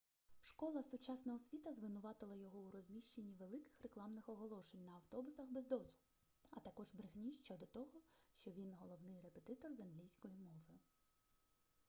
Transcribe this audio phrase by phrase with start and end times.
[0.49, 5.95] школа сучасна освіта звинуватила його у розміщенні великих рекламних оголошень на автобусах без дозволу
[6.51, 8.01] а також брехні щодо того
[8.33, 10.79] що він головний репетитор з англійської мови